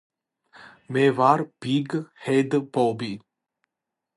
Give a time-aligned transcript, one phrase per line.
[0.95, 1.95] მე ვარ ბიგ
[2.25, 3.11] ჰედ ბობი